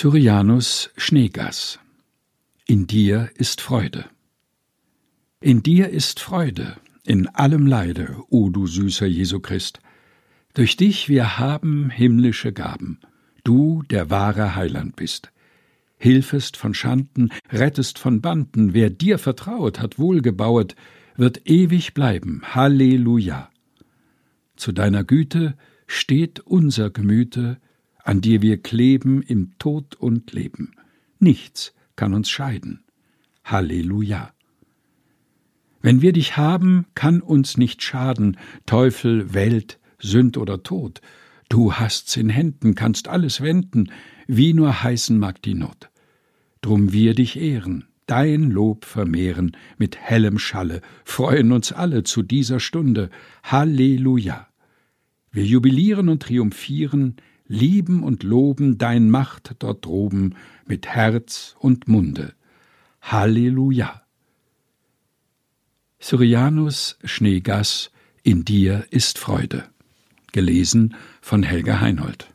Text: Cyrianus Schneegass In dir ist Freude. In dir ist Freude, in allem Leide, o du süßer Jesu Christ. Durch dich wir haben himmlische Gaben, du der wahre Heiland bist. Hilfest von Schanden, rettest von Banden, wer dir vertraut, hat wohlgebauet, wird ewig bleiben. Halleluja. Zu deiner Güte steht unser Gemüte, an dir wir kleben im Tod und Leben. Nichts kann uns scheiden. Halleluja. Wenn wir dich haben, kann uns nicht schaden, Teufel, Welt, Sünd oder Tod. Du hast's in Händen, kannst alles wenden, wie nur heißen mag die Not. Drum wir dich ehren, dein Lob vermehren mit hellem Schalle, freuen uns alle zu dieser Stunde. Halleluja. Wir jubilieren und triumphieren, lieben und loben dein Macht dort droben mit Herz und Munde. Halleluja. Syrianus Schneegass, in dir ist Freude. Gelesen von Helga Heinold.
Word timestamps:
Cyrianus 0.00 0.88
Schneegass 0.96 1.78
In 2.66 2.86
dir 2.86 3.28
ist 3.34 3.60
Freude. 3.60 4.06
In 5.42 5.62
dir 5.62 5.90
ist 5.90 6.20
Freude, 6.20 6.78
in 7.04 7.26
allem 7.26 7.66
Leide, 7.66 8.16
o 8.30 8.48
du 8.48 8.66
süßer 8.66 9.04
Jesu 9.04 9.40
Christ. 9.40 9.80
Durch 10.54 10.78
dich 10.78 11.10
wir 11.10 11.38
haben 11.38 11.90
himmlische 11.90 12.54
Gaben, 12.54 12.98
du 13.44 13.82
der 13.90 14.08
wahre 14.08 14.54
Heiland 14.54 14.96
bist. 14.96 15.32
Hilfest 15.98 16.56
von 16.56 16.72
Schanden, 16.72 17.28
rettest 17.52 17.98
von 17.98 18.22
Banden, 18.22 18.72
wer 18.72 18.88
dir 18.88 19.18
vertraut, 19.18 19.80
hat 19.80 19.98
wohlgebauet, 19.98 20.76
wird 21.16 21.46
ewig 21.46 21.92
bleiben. 21.92 22.40
Halleluja. 22.42 23.50
Zu 24.56 24.72
deiner 24.72 25.04
Güte 25.04 25.58
steht 25.86 26.40
unser 26.40 26.88
Gemüte, 26.88 27.60
an 28.04 28.20
dir 28.20 28.42
wir 28.42 28.62
kleben 28.62 29.22
im 29.22 29.58
Tod 29.58 29.94
und 29.96 30.32
Leben. 30.32 30.72
Nichts 31.18 31.74
kann 31.96 32.14
uns 32.14 32.30
scheiden. 32.30 32.82
Halleluja. 33.44 34.32
Wenn 35.82 36.02
wir 36.02 36.12
dich 36.12 36.36
haben, 36.36 36.86
kann 36.94 37.20
uns 37.20 37.56
nicht 37.56 37.82
schaden, 37.82 38.36
Teufel, 38.66 39.32
Welt, 39.32 39.78
Sünd 39.98 40.36
oder 40.36 40.62
Tod. 40.62 41.00
Du 41.48 41.74
hast's 41.74 42.16
in 42.16 42.28
Händen, 42.28 42.74
kannst 42.74 43.08
alles 43.08 43.40
wenden, 43.40 43.90
wie 44.26 44.52
nur 44.52 44.82
heißen 44.82 45.18
mag 45.18 45.42
die 45.42 45.54
Not. 45.54 45.90
Drum 46.60 46.92
wir 46.92 47.14
dich 47.14 47.36
ehren, 47.40 47.86
dein 48.06 48.50
Lob 48.50 48.84
vermehren 48.84 49.56
mit 49.78 49.96
hellem 49.96 50.38
Schalle, 50.38 50.82
freuen 51.04 51.52
uns 51.52 51.72
alle 51.72 52.02
zu 52.02 52.22
dieser 52.22 52.60
Stunde. 52.60 53.10
Halleluja. 53.42 54.48
Wir 55.32 55.44
jubilieren 55.44 56.08
und 56.08 56.22
triumphieren, 56.22 57.16
lieben 57.50 58.04
und 58.04 58.22
loben 58.22 58.78
dein 58.78 59.10
Macht 59.10 59.56
dort 59.58 59.84
droben 59.84 60.36
mit 60.66 60.86
Herz 60.86 61.56
und 61.58 61.88
Munde. 61.88 62.32
Halleluja. 63.02 64.02
Syrianus 65.98 66.96
Schneegass, 67.02 67.90
in 68.22 68.44
dir 68.44 68.86
ist 68.90 69.18
Freude. 69.18 69.68
Gelesen 70.32 70.94
von 71.20 71.42
Helga 71.42 71.80
Heinold. 71.80 72.32